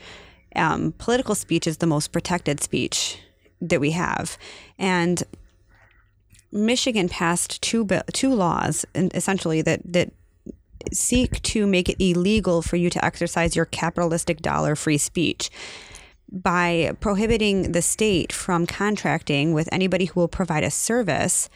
Um, 0.56 0.94
political 0.98 1.36
speech 1.36 1.68
is 1.68 1.77
the 1.77 1.86
most 1.86 2.12
protected 2.12 2.62
speech 2.62 3.20
that 3.62 3.79
we 3.79 3.91
have, 3.91 4.38
and 4.77 5.24
Michigan 6.51 7.10
passed 7.10 7.62
two 7.62 7.88
two 8.13 8.34
laws, 8.34 8.86
essentially 8.96 9.62
that 9.62 9.82
that 9.86 10.12
seek 10.94 11.41
to 11.44 11.68
make 11.68 11.89
it 11.89 11.98
illegal 12.00 12.62
for 12.62 12.77
you 12.77 12.89
to 12.89 13.03
exercise 13.03 13.56
your 13.56 13.65
capitalistic 13.65 14.41
dollar 14.41 14.75
free 14.75 14.98
speech 14.98 15.51
by 16.31 16.95
prohibiting 17.00 17.71
the 17.71 17.81
state 17.81 18.31
from 18.31 18.65
contracting 18.65 19.53
with 19.53 19.69
anybody 19.71 20.05
who 20.05 20.19
will 20.19 20.27
provide 20.27 20.63
a 20.63 20.71
service 20.71 21.50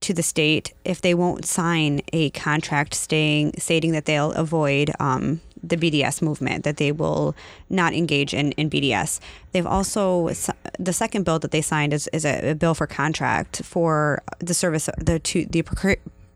to 0.00 0.12
the 0.12 0.22
state 0.22 0.72
if 0.84 1.00
they 1.00 1.14
won't 1.14 1.46
sign 1.46 2.02
a 2.12 2.28
contract 2.30 2.94
staying, 2.94 3.54
stating 3.58 3.92
that 3.92 4.04
they'll 4.04 4.32
avoid 4.32 4.90
um, 5.00 5.40
the 5.62 5.76
BDS 5.76 6.20
movement, 6.20 6.64
that 6.64 6.76
they 6.76 6.92
will 6.92 7.34
not 7.70 7.94
engage 7.94 8.34
in, 8.34 8.52
in 8.52 8.68
BDS. 8.68 9.18
They've 9.52 9.66
also, 9.66 10.30
the 10.78 10.92
second 10.92 11.24
bill 11.24 11.38
that 11.38 11.52
they 11.52 11.62
signed 11.62 11.94
is, 11.94 12.06
is 12.08 12.26
a, 12.26 12.50
a 12.50 12.54
bill 12.54 12.74
for 12.74 12.86
contract 12.86 13.64
for 13.64 14.22
the 14.40 14.52
service, 14.52 14.90
the, 14.98 15.18
to, 15.20 15.46
the 15.46 15.60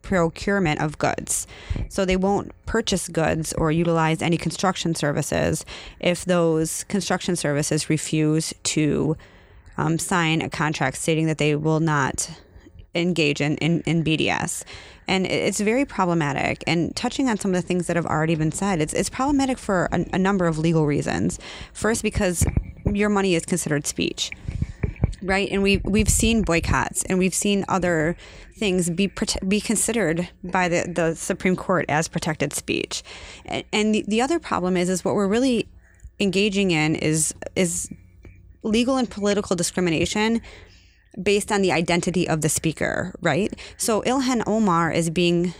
procurement 0.08 0.80
of 0.80 0.96
goods. 0.96 1.46
So 1.90 2.06
they 2.06 2.16
won't 2.16 2.52
purchase 2.64 3.08
goods 3.08 3.52
or 3.52 3.70
utilize 3.70 4.22
any 4.22 4.38
construction 4.38 4.94
services 4.94 5.66
if 6.00 6.24
those 6.24 6.84
construction 6.84 7.36
services 7.36 7.90
refuse 7.90 8.54
to 8.62 9.18
um, 9.76 9.98
sign 9.98 10.40
a 10.40 10.48
contract 10.48 10.96
stating 10.96 11.26
that 11.26 11.36
they 11.36 11.54
will 11.54 11.80
not 11.80 12.30
engage 12.94 13.42
in, 13.42 13.58
in, 13.58 13.82
in 13.82 14.02
BDS. 14.02 14.64
And 15.06 15.26
it's 15.26 15.60
very 15.60 15.84
problematic. 15.84 16.64
And 16.66 16.96
touching 16.96 17.28
on 17.28 17.36
some 17.36 17.54
of 17.54 17.60
the 17.60 17.66
things 17.66 17.86
that 17.86 17.96
have 17.96 18.06
already 18.06 18.34
been 18.34 18.52
said, 18.52 18.80
it's, 18.80 18.94
it's 18.94 19.10
problematic 19.10 19.58
for 19.58 19.90
a, 19.92 20.06
a 20.14 20.18
number 20.18 20.46
of 20.46 20.58
legal 20.58 20.86
reasons. 20.86 21.38
First, 21.74 22.02
because 22.02 22.46
your 22.86 23.10
money 23.10 23.34
is 23.34 23.44
considered 23.44 23.86
speech 23.86 24.30
right? 25.22 25.48
And 25.50 25.62
we 25.62 25.78
we've 25.78 26.08
seen 26.08 26.42
boycotts 26.42 27.02
and 27.04 27.18
we've 27.18 27.34
seen 27.34 27.64
other 27.68 28.16
things 28.56 28.90
be 28.90 29.10
be 29.46 29.60
considered 29.60 30.28
by 30.44 30.68
the, 30.68 30.90
the 30.92 31.14
Supreme 31.14 31.56
Court 31.56 31.87
as 31.88 32.08
protected 32.08 32.52
speech. 32.52 33.02
And, 33.44 33.64
and 33.72 33.94
the, 33.94 34.04
the 34.06 34.20
other 34.20 34.38
problem 34.38 34.76
is 34.76 34.88
is 34.88 35.04
what 35.04 35.14
we're 35.14 35.28
really 35.28 35.68
engaging 36.20 36.70
in 36.70 36.94
is 36.94 37.34
is 37.56 37.88
legal 38.62 38.96
and 38.96 39.08
political 39.08 39.56
discrimination 39.56 40.40
based 41.22 41.50
on 41.50 41.62
the 41.62 41.72
identity 41.72 42.28
of 42.28 42.42
the 42.42 42.48
speaker, 42.48 43.14
right? 43.20 43.52
So 43.76 44.02
Ilhan 44.02 44.42
Omar 44.46 44.92
is 44.92 45.10
being 45.10 45.54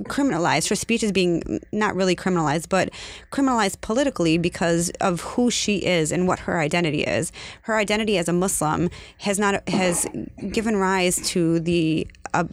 criminalized. 0.00 0.68
Her 0.68 0.74
speech 0.74 1.02
is 1.02 1.12
being 1.12 1.60
not 1.72 1.94
really 1.94 2.16
criminalized, 2.16 2.68
but 2.68 2.90
criminalized 3.30 3.80
politically 3.80 4.38
because 4.38 4.90
of 5.00 5.20
who 5.20 5.50
she 5.50 5.78
is 5.78 6.12
and 6.12 6.26
what 6.26 6.40
her 6.40 6.60
identity 6.60 7.04
is. 7.04 7.32
Her 7.62 7.76
identity 7.76 8.18
as 8.18 8.28
a 8.28 8.32
Muslim 8.32 8.90
has 9.18 9.38
not 9.38 9.68
has 9.68 10.06
given 10.50 10.76
rise 10.76 11.16
to 11.30 11.60
the 11.60 12.08
uh, 12.32 12.44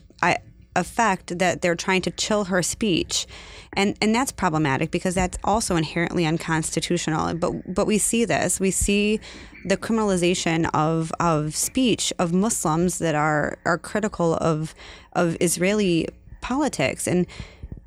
effect 0.76 1.38
that 1.40 1.62
they're 1.62 1.76
trying 1.76 2.02
to 2.02 2.12
chill 2.12 2.46
her 2.46 2.64
speech. 2.64 3.28
And 3.74 3.96
and 4.02 4.16
that's 4.16 4.32
problematic 4.32 4.90
because 4.90 5.16
that's 5.16 5.38
also 5.44 5.76
inherently 5.76 6.26
unconstitutional. 6.26 7.36
But 7.36 7.74
but 7.74 7.86
we 7.86 7.98
see 7.98 8.26
this. 8.26 8.60
We 8.60 8.72
see 8.72 9.20
the 9.66 9.78
criminalization 9.78 10.70
of 10.74 11.12
of 11.20 11.56
speech 11.56 12.12
of 12.18 12.34
Muslims 12.34 12.98
that 13.00 13.16
are 13.16 13.58
are 13.66 13.78
critical 13.78 14.36
of 14.36 14.74
of 15.14 15.38
Israeli 15.40 16.08
politics 16.42 17.08
and 17.08 17.26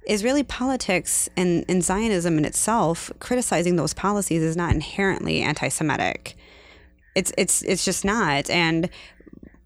Israeli 0.09 0.42
politics 0.42 1.28
and, 1.37 1.64
and 1.68 1.85
Zionism 1.85 2.38
in 2.38 2.44
itself, 2.44 3.11
criticizing 3.21 3.76
those 3.76 3.94
policies 3.94 4.42
is 4.42 4.56
not 4.56 4.75
inherently 4.75 5.42
anti-Semitic. 5.42 6.37
It's 7.14 7.32
it's 7.38 7.62
it's 7.62 7.85
just 7.85 8.04
not. 8.04 8.50
And 8.50 8.88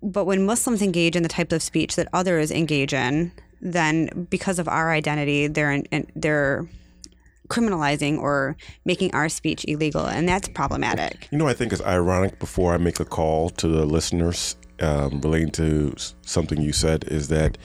but 0.02 0.25
when 0.25 0.45
Muslims 0.45 0.83
engage 0.83 1.16
in 1.16 1.23
the 1.23 1.28
type 1.28 1.52
of 1.52 1.62
speech 1.62 1.97
that 1.97 2.09
others 2.12 2.50
engage 2.50 2.93
in, 2.93 3.33
then 3.62 4.26
because 4.31 4.59
of 4.59 4.69
our 4.69 4.90
identity, 4.90 5.47
they're 5.47 5.73
in, 5.73 6.07
they're 6.14 6.69
criminalizing 7.49 8.19
or 8.19 8.57
making 8.85 9.14
our 9.14 9.28
speech 9.28 9.64
illegal, 9.69 10.05
and 10.07 10.28
that's 10.28 10.49
problematic. 10.49 11.28
You 11.31 11.38
know, 11.38 11.47
I 11.47 11.55
think 11.55 11.73
it's 11.73 11.83
ironic. 11.83 12.38
Before 12.38 12.75
I 12.75 12.76
make 12.76 13.00
a 13.00 13.05
call 13.05 13.50
to 13.50 13.69
the 13.69 13.87
listeners 13.87 14.57
um, 14.81 15.21
relating 15.21 15.50
to 15.52 15.95
something 16.23 16.61
you 16.61 16.73
said, 16.73 17.05
is 17.05 17.28
that 17.28 17.57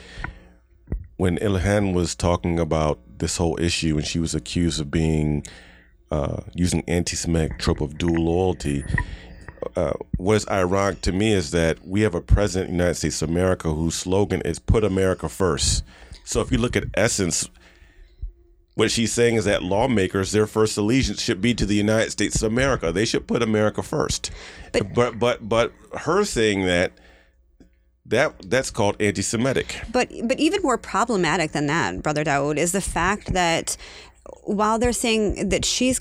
when 1.21 1.37
Ilhan 1.37 1.93
was 1.93 2.15
talking 2.15 2.59
about 2.59 2.97
this 3.19 3.37
whole 3.37 3.55
issue 3.61 3.95
and 3.95 4.07
she 4.07 4.17
was 4.17 4.33
accused 4.33 4.81
of 4.81 4.89
being 4.89 5.45
uh, 6.09 6.41
using 6.55 6.83
anti-Semitic 6.87 7.59
trope 7.59 7.79
of 7.79 7.95
dual 7.99 8.25
loyalty, 8.25 8.83
uh, 9.75 9.93
what 10.17 10.33
is 10.33 10.47
ironic 10.47 11.01
to 11.01 11.11
me 11.11 11.31
is 11.31 11.51
that 11.51 11.85
we 11.85 12.01
have 12.01 12.15
a 12.15 12.21
president 12.21 12.71
in 12.71 12.77
the 12.77 12.83
United 12.83 12.95
States 12.95 13.21
of 13.21 13.29
America 13.29 13.71
whose 13.71 13.93
slogan 13.93 14.41
is 14.41 14.57
"Put 14.57 14.83
America 14.83 15.29
First. 15.29 15.83
So 16.23 16.41
if 16.41 16.51
you 16.51 16.57
look 16.57 16.75
at 16.75 16.85
essence, 16.95 17.47
what 18.73 18.89
she's 18.89 19.13
saying 19.13 19.35
is 19.35 19.45
that 19.45 19.61
lawmakers, 19.61 20.31
their 20.31 20.47
first 20.47 20.75
allegiance 20.75 21.21
should 21.21 21.39
be 21.39 21.53
to 21.53 21.67
the 21.67 21.75
United 21.75 22.09
States 22.09 22.41
of 22.41 22.51
America. 22.51 22.91
They 22.91 23.05
should 23.05 23.27
put 23.27 23.43
America 23.43 23.83
first. 23.83 24.31
But 24.73 24.95
but 24.95 25.19
but, 25.19 25.47
but 25.47 25.71
her 25.99 26.25
saying 26.25 26.65
that 26.65 26.93
that 28.11 28.49
that's 28.49 28.69
called 28.69 28.95
anti-Semitic. 29.01 29.81
But 29.91 30.11
but 30.23 30.39
even 30.39 30.61
more 30.61 30.77
problematic 30.77 31.51
than 31.51 31.67
that, 31.67 32.03
Brother 32.03 32.23
Dawud, 32.23 32.57
is 32.57 32.71
the 32.71 32.81
fact 32.81 33.33
that 33.33 33.75
while 34.43 34.77
they're 34.77 34.93
saying 34.93 35.49
that 35.49 35.65
she's 35.65 35.99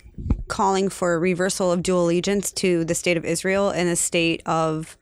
calling 0.48 0.88
for 0.88 1.14
a 1.14 1.18
reversal 1.18 1.72
of 1.72 1.82
dual 1.82 2.04
allegiance 2.04 2.52
to 2.52 2.84
the 2.84 2.94
state 2.94 3.16
of 3.16 3.24
Israel 3.24 3.70
and 3.70 3.88
the 3.88 3.96
state 3.96 4.42
of, 4.44 4.96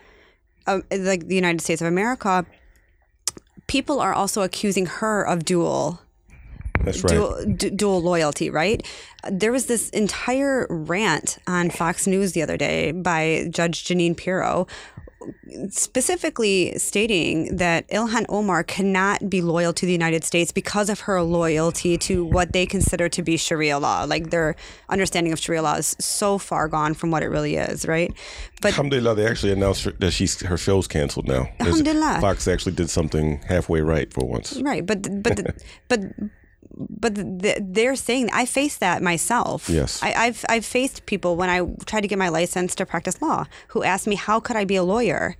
of 0.66 0.82
like 0.90 1.26
the 1.26 1.34
United 1.34 1.60
States 1.60 1.80
of 1.80 1.88
America, 1.88 2.46
people 3.66 4.00
are 4.00 4.12
also 4.12 4.42
accusing 4.42 4.86
her 4.86 5.22
of 5.22 5.44
dual. 5.44 6.00
That's 6.84 7.02
right. 7.02 7.12
Dual, 7.12 7.44
d- 7.56 7.70
dual 7.70 8.00
loyalty, 8.00 8.50
right? 8.50 8.86
There 9.28 9.50
was 9.50 9.66
this 9.66 9.90
entire 9.90 10.66
rant 10.70 11.38
on 11.46 11.70
Fox 11.70 12.06
News 12.06 12.32
the 12.32 12.42
other 12.42 12.56
day 12.56 12.92
by 12.92 13.48
Judge 13.50 13.84
Jeanine 13.84 14.16
Pirro 14.16 14.68
specifically 15.70 16.78
stating 16.78 17.56
that 17.56 17.88
Ilhan 17.88 18.26
Omar 18.28 18.62
cannot 18.62 19.28
be 19.28 19.40
loyal 19.42 19.72
to 19.72 19.86
the 19.86 19.92
United 19.92 20.24
States 20.24 20.52
because 20.52 20.88
of 20.88 21.00
her 21.00 21.22
loyalty 21.22 21.98
to 21.98 22.24
what 22.24 22.52
they 22.52 22.66
consider 22.66 23.08
to 23.08 23.22
be 23.22 23.36
Sharia 23.36 23.78
law. 23.78 24.04
Like 24.04 24.30
their 24.30 24.54
understanding 24.88 25.32
of 25.32 25.38
Sharia 25.38 25.62
law 25.62 25.74
is 25.74 25.96
so 25.98 26.38
far 26.38 26.68
gone 26.68 26.94
from 26.94 27.10
what 27.10 27.22
it 27.22 27.28
really 27.28 27.56
is, 27.56 27.86
right? 27.86 28.12
But 28.60 28.68
Alhamdulillah, 28.68 29.14
they 29.14 29.26
actually 29.26 29.52
announced 29.52 29.88
that 29.98 30.10
she's 30.12 30.40
her 30.42 30.56
show's 30.56 30.86
canceled 30.86 31.28
now. 31.28 31.48
Alhamdulillah. 31.60 32.18
Fox 32.20 32.46
actually 32.48 32.72
did 32.72 32.90
something 32.90 33.38
halfway 33.42 33.80
right 33.80 34.12
for 34.12 34.24
once. 34.24 34.60
Right, 34.60 34.84
but 34.84 35.22
but 35.22 35.56
but 35.88 36.00
but 36.78 37.12
they're 37.14 37.96
saying 37.96 38.30
I 38.32 38.46
faced 38.46 38.80
that 38.80 39.02
myself. 39.02 39.68
Yes, 39.68 40.02
I, 40.02 40.10
have 40.10 40.44
I've 40.48 40.64
faced 40.64 41.06
people 41.06 41.36
when 41.36 41.50
I 41.50 41.66
tried 41.86 42.02
to 42.02 42.08
get 42.08 42.18
my 42.18 42.28
license 42.28 42.74
to 42.76 42.86
practice 42.86 43.20
law 43.20 43.46
who 43.68 43.82
asked 43.82 44.06
me 44.06 44.14
how 44.14 44.40
could 44.40 44.56
I 44.56 44.64
be 44.64 44.76
a 44.76 44.84
lawyer 44.84 45.36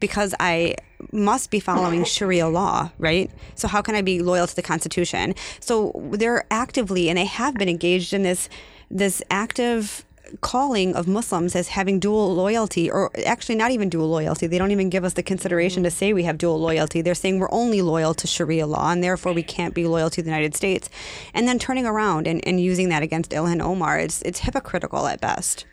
because 0.00 0.34
I 0.38 0.76
must 1.12 1.50
be 1.50 1.60
following 1.60 2.04
Sharia 2.04 2.48
law, 2.48 2.90
right? 2.98 3.30
So 3.54 3.68
how 3.68 3.80
can 3.80 3.94
I 3.94 4.02
be 4.02 4.20
loyal 4.20 4.46
to 4.46 4.54
the 4.54 4.62
Constitution? 4.62 5.34
So 5.60 5.92
they're 6.12 6.44
actively 6.50 7.08
and 7.08 7.16
they 7.16 7.24
have 7.24 7.54
been 7.54 7.68
engaged 7.68 8.12
in 8.12 8.22
this 8.22 8.48
this 8.90 9.22
active 9.30 10.04
calling 10.40 10.94
of 10.94 11.06
Muslims 11.06 11.54
as 11.54 11.68
having 11.68 11.98
dual 11.98 12.34
loyalty, 12.34 12.90
or 12.90 13.10
actually 13.26 13.54
not 13.54 13.70
even 13.70 13.88
dual 13.88 14.08
loyalty. 14.08 14.46
They 14.46 14.58
don't 14.58 14.70
even 14.70 14.90
give 14.90 15.04
us 15.04 15.14
the 15.14 15.22
consideration 15.22 15.82
to 15.82 15.90
say 15.90 16.12
we 16.12 16.24
have 16.24 16.38
dual 16.38 16.58
loyalty. 16.58 17.02
They're 17.02 17.14
saying 17.14 17.38
we're 17.38 17.52
only 17.52 17.82
loyal 17.82 18.14
to 18.14 18.26
Sharia 18.26 18.66
law, 18.66 18.90
and 18.90 19.02
therefore 19.02 19.32
we 19.32 19.42
can't 19.42 19.74
be 19.74 19.86
loyal 19.86 20.10
to 20.10 20.22
the 20.22 20.28
United 20.28 20.54
States. 20.54 20.88
And 21.32 21.46
then 21.46 21.58
turning 21.58 21.86
around 21.86 22.26
and, 22.26 22.46
and 22.46 22.60
using 22.60 22.88
that 22.88 23.02
against 23.02 23.30
Ilhan 23.30 23.60
Omar, 23.60 23.98
it's 23.98 24.22
it's 24.22 24.40
hypocritical 24.40 25.06
at 25.06 25.20
best. 25.20 25.66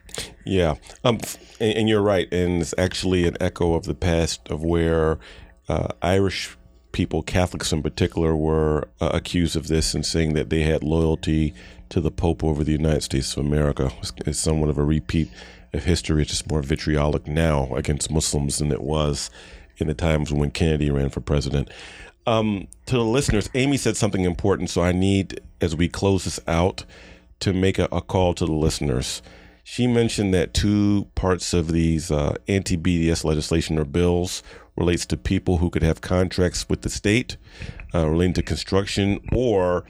Yeah, 0.46 0.76
um, 1.04 1.20
and, 1.60 1.78
and 1.78 1.90
you're 1.90 2.02
right, 2.02 2.32
and 2.34 2.62
it's 2.62 2.74
actually 2.78 3.26
an 3.28 3.38
echo 3.40 3.74
of 3.74 3.86
the 3.86 3.96
past 3.96 4.50
of 4.50 4.64
where 4.64 5.20
uh, 5.70 5.88
Irish 6.02 6.58
people, 6.92 7.22
Catholics 7.22 7.72
in 7.72 7.82
particular, 7.84 8.36
were 8.36 8.88
uh, 9.00 9.12
accused 9.14 9.56
of 9.56 9.68
this 9.68 9.94
and 9.94 10.06
saying 10.06 10.34
that 10.34 10.50
they 10.50 10.64
had 10.64 10.84
loyalty 10.84 11.54
to 11.90 12.02
the 12.02 12.12
Pope 12.12 12.44
over 12.44 12.64
the 12.64 12.72
United 12.72 13.04
States 13.04 13.36
of 13.36 13.46
America. 13.46 13.92
It's, 14.00 14.14
it's 14.26 14.40
somewhat 14.40 14.70
of 14.70 14.78
a 14.78 14.84
repeat 14.84 15.30
of 15.74 15.84
history. 15.84 16.22
It's 16.22 16.32
just 16.32 16.50
more 16.50 16.62
vitriolic 16.62 17.28
now 17.28 17.74
against 17.76 18.12
Muslims 18.12 18.58
than 18.58 18.72
it 18.72 18.82
was 18.82 19.30
in 19.78 19.88
the 19.88 19.94
times 19.94 20.32
when 20.32 20.52
Kennedy 20.52 20.90
ran 20.90 21.10
for 21.10 21.22
president. 21.22 21.70
Um, 22.28 22.68
to 22.86 22.96
the 22.96 23.04
listeners, 23.04 23.50
Amy 23.56 23.78
said 23.78 23.98
something 23.98 24.24
important, 24.24 24.70
so 24.70 24.84
I 24.84 24.92
need, 24.92 25.42
as 25.60 25.76
we 25.76 25.90
close 25.90 26.26
this 26.26 26.40
out, 26.48 26.86
to 27.40 27.54
make 27.54 27.80
a, 27.80 27.88
a 27.92 28.02
call 28.02 28.34
to 28.36 28.46
the 28.46 28.52
listeners. 28.52 29.22
She 29.64 29.88
mentioned 29.88 30.34
that 30.34 30.54
two 30.54 31.08
parts 31.16 31.54
of 31.54 31.72
these 31.72 32.12
uh, 32.12 32.36
anti 32.48 32.78
BDS 32.78 33.24
legislation 33.24 33.78
or 33.78 33.86
bills 33.86 34.44
relates 34.82 35.06
to 35.06 35.16
people 35.16 35.60
who 35.60 35.70
could 35.70 35.84
have 35.84 36.02
contracts 36.02 36.68
with 36.68 36.82
the 36.82 36.90
state 36.90 37.38
uh, 37.94 38.10
relating 38.10 38.34
to 38.34 38.42
construction 38.42 39.20
or 39.32 39.86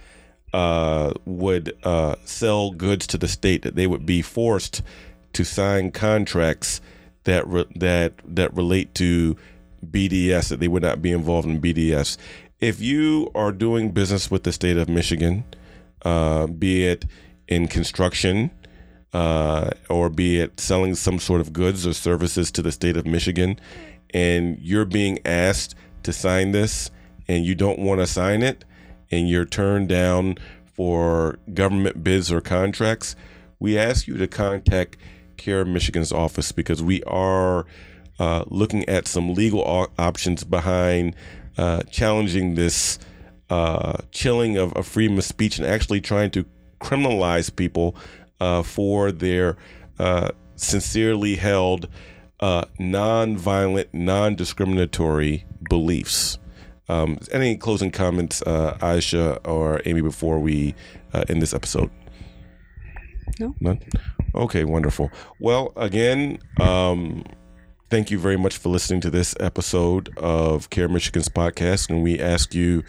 uh, 0.53 1.13
would 1.25 1.73
uh, 1.83 2.15
sell 2.25 2.71
goods 2.71 3.07
to 3.07 3.17
the 3.17 3.27
state 3.27 3.61
that 3.61 3.75
they 3.75 3.87
would 3.87 4.05
be 4.05 4.21
forced 4.21 4.81
to 5.31 5.45
sign 5.45 5.91
contracts 5.91 6.81
that 7.23 7.47
re- 7.47 7.71
that 7.75 8.13
that 8.25 8.53
relate 8.53 8.93
to 8.93 9.37
BDS 9.85 10.49
that 10.49 10.59
they 10.59 10.67
would 10.67 10.83
not 10.83 11.01
be 11.01 11.11
involved 11.11 11.47
in 11.47 11.61
BDS. 11.61 12.17
If 12.59 12.81
you 12.81 13.31
are 13.33 13.51
doing 13.51 13.91
business 13.91 14.29
with 14.29 14.43
the 14.43 14.51
state 14.51 14.77
of 14.77 14.89
Michigan, 14.89 15.45
uh, 16.03 16.47
be 16.47 16.85
it 16.85 17.05
in 17.47 17.67
construction 17.67 18.51
uh, 19.13 19.71
or 19.89 20.09
be 20.09 20.39
it 20.39 20.59
selling 20.59 20.95
some 20.95 21.19
sort 21.19 21.41
of 21.41 21.53
goods 21.53 21.87
or 21.87 21.93
services 21.93 22.51
to 22.51 22.61
the 22.61 22.71
state 22.71 22.97
of 22.97 23.05
Michigan, 23.05 23.59
and 24.13 24.57
you're 24.59 24.85
being 24.85 25.19
asked 25.25 25.75
to 26.03 26.13
sign 26.13 26.51
this 26.51 26.91
and 27.27 27.45
you 27.45 27.55
don't 27.55 27.79
want 27.79 27.99
to 28.01 28.07
sign 28.07 28.41
it 28.43 28.65
and 29.09 29.29
you're 29.29 29.45
turned 29.45 29.89
down 29.89 30.37
for 30.65 31.37
government 31.53 32.03
bids 32.03 32.31
or 32.31 32.41
contracts, 32.41 33.15
we 33.59 33.77
ask 33.77 34.07
you 34.07 34.17
to 34.17 34.27
contact 34.27 34.97
CAIR 35.37 35.65
Michigan's 35.65 36.11
office 36.11 36.51
because 36.51 36.81
we 36.81 37.03
are 37.03 37.65
uh, 38.19 38.43
looking 38.47 38.87
at 38.87 39.07
some 39.07 39.33
legal 39.33 39.89
options 39.97 40.43
behind 40.43 41.15
uh, 41.57 41.83
challenging 41.83 42.55
this 42.55 42.99
uh, 43.49 43.97
chilling 44.11 44.57
of, 44.57 44.71
of, 44.73 44.87
freedom 44.87 45.17
of 45.17 45.23
speech 45.23 45.57
and 45.57 45.67
actually 45.67 45.99
trying 45.99 46.31
to 46.31 46.45
criminalize 46.79 47.53
people 47.53 47.95
uh, 48.39 48.63
for 48.63 49.11
their 49.11 49.57
uh, 49.99 50.29
sincerely 50.55 51.35
held 51.35 51.87
uh, 52.41 52.65
non-violent, 52.79 53.93
non-discriminatory 53.93 55.45
beliefs. 55.69 56.37
Um, 56.89 57.19
any 57.31 57.55
closing 57.55 57.91
comments, 57.91 58.41
uh, 58.41 58.77
Aisha 58.81 59.39
or 59.47 59.81
Amy, 59.85 60.01
before 60.01 60.39
we 60.39 60.75
uh, 61.13 61.23
end 61.29 61.41
this 61.41 61.53
episode? 61.53 61.89
No. 63.39 63.55
None. 63.59 63.79
Okay, 64.35 64.65
wonderful. 64.65 65.09
Well, 65.39 65.71
again, 65.75 66.39
um, 66.59 67.23
thank 67.89 68.11
you 68.11 68.19
very 68.19 68.37
much 68.37 68.57
for 68.57 68.69
listening 68.69 69.01
to 69.01 69.09
this 69.09 69.35
episode 69.39 70.09
of 70.17 70.69
CAIR 70.69 70.89
Michigan's 70.89 71.29
podcast, 71.29 71.89
and 71.89 72.03
we 72.03 72.19
ask 72.19 72.53
you 72.53 72.83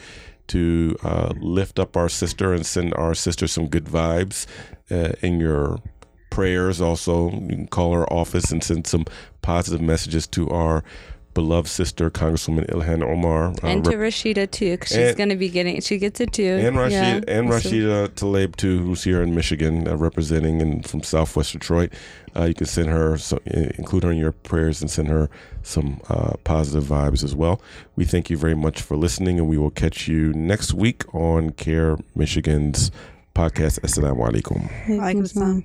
to 0.48 0.96
uh, 1.02 1.32
lift 1.40 1.78
up 1.78 1.96
our 1.96 2.08
sister 2.08 2.52
and 2.52 2.66
send 2.66 2.94
our 2.94 3.14
sister 3.14 3.46
some 3.46 3.68
good 3.68 3.84
vibes 3.84 4.46
uh, 4.90 5.12
in 5.20 5.38
your 5.38 5.78
prayers. 6.32 6.80
Also, 6.80 7.30
you 7.30 7.48
can 7.48 7.66
call 7.68 7.92
our 7.92 8.10
office 8.12 8.50
and 8.50 8.62
send 8.62 8.86
some 8.86 9.04
positive 9.42 9.80
messages 9.80 10.26
to 10.28 10.48
our 10.50 10.82
beloved 11.34 11.68
sister, 11.68 12.10
Congresswoman 12.10 12.68
Ilhan 12.70 13.02
Omar, 13.02 13.48
uh, 13.48 13.54
and 13.62 13.84
to 13.84 13.92
Rashida 13.92 14.50
too, 14.50 14.72
because 14.72 14.90
she's 14.90 15.14
going 15.14 15.28
to 15.28 15.36
be 15.36 15.48
getting 15.48 15.80
she 15.80 15.98
gets 15.98 16.20
it 16.20 16.32
too, 16.32 16.60
and 16.62 16.76
Rashida 16.76 17.26
yeah. 17.26 17.38
and 17.38 17.48
Rashida 17.48 18.08
Tlaib 18.08 18.56
too, 18.56 18.78
who's 18.84 19.04
here 19.04 19.22
in 19.22 19.34
Michigan 19.34 19.88
uh, 19.88 19.96
representing 19.96 20.60
and 20.60 20.86
from 20.86 21.02
Southwest 21.02 21.52
Detroit. 21.52 21.92
Uh, 22.34 22.44
you 22.44 22.54
can 22.54 22.66
send 22.66 22.88
her, 22.88 23.18
so, 23.18 23.38
include 23.46 24.04
her 24.04 24.10
in 24.10 24.18
your 24.18 24.32
prayers, 24.32 24.80
and 24.80 24.90
send 24.90 25.08
her 25.08 25.28
some 25.62 26.00
uh, 26.08 26.32
positive 26.44 26.84
vibes 26.84 27.22
as 27.22 27.34
well. 27.34 27.60
We 27.94 28.04
thank 28.04 28.30
you 28.30 28.36
very 28.36 28.56
much 28.56 28.80
for 28.80 28.96
listening, 28.96 29.38
and 29.38 29.48
we 29.48 29.58
will 29.58 29.70
catch 29.70 30.08
you 30.08 30.32
next 30.32 30.72
week 30.72 31.04
on 31.14 31.50
CAIR 31.50 31.98
Michigan's 32.14 32.90
podcast. 33.34 33.80
Assalamu 33.80 34.30
alaikum. 34.30 34.68
Alaikum 34.86 35.64